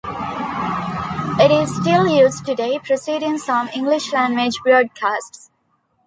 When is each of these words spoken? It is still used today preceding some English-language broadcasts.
It 1.39 1.51
is 1.51 1.75
still 1.75 2.07
used 2.07 2.43
today 2.43 2.79
preceding 2.83 3.37
some 3.37 3.67
English-language 3.67 4.59
broadcasts. 4.63 5.51